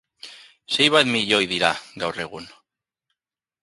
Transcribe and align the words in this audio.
Sei 0.75 0.87
bat 0.95 1.11
milioi 1.17 1.43
dira 1.53 1.71
gaur 2.05 2.21
egun. 2.29 2.53